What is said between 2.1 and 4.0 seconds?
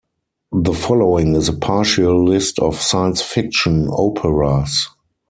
list of science-fiction